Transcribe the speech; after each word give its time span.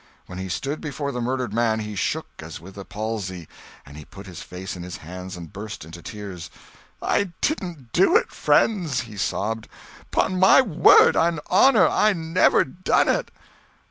When 0.25 0.39
he 0.39 0.49
stood 0.49 0.81
before 0.81 1.11
the 1.11 1.21
murdered 1.21 1.53
man, 1.53 1.81
he 1.81 1.95
shook 1.95 2.25
as 2.39 2.59
with 2.59 2.75
a 2.75 2.83
palsy, 2.83 3.47
and 3.85 3.95
he 3.97 4.03
put 4.03 4.25
his 4.25 4.41
face 4.41 4.75
in 4.75 4.81
his 4.81 4.97
hands 4.97 5.37
and 5.37 5.53
burst 5.53 5.85
into 5.85 6.01
tears. 6.01 6.49
"I 7.03 7.33
didn't 7.39 7.91
do 7.93 8.17
it, 8.17 8.31
friends," 8.31 9.01
he 9.01 9.15
sobbed; 9.15 9.67
"'pon 10.09 10.39
my 10.39 10.59
word 10.59 11.15
and 11.15 11.39
honor 11.51 11.87
I 11.87 12.13
never 12.13 12.63
done 12.65 13.09
it." 13.09 13.29